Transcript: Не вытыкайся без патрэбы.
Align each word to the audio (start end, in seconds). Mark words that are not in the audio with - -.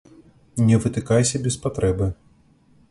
Не 0.69 0.79
вытыкайся 0.85 1.37
без 1.45 1.57
патрэбы. 1.63 2.07